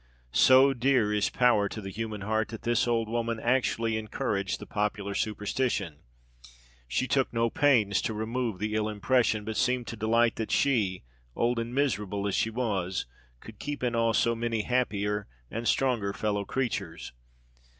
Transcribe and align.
So 0.33 0.73
dear 0.73 1.13
is 1.13 1.29
power 1.29 1.69
to 1.69 1.79
the 1.79 1.91
human 1.91 2.21
heart, 2.21 2.47
that 2.47 2.63
this 2.63 2.87
old 2.87 3.07
woman 3.07 3.39
actually 3.39 3.97
encouraged 3.97 4.57
the 4.59 4.65
popular 4.65 5.13
superstition; 5.13 5.99
she 6.87 7.07
took 7.07 7.31
no 7.31 7.51
pains 7.51 8.01
to 8.01 8.13
remove 8.15 8.57
the 8.57 8.73
ill 8.73 8.89
impression, 8.89 9.45
but 9.45 9.57
seemed 9.57 9.85
to 9.89 9.95
delight 9.95 10.37
that 10.37 10.49
she, 10.49 11.03
old 11.35 11.59
and 11.59 11.75
miserable 11.75 12.27
as 12.27 12.33
she 12.33 12.49
was, 12.49 13.05
could 13.41 13.59
keep 13.59 13.83
in 13.83 13.95
awe 13.95 14.13
so 14.13 14.33
many 14.33 14.63
happier 14.63 15.27
and 15.51 15.67
stronger 15.67 16.13
fellow 16.13 16.45
creatures. 16.45 17.11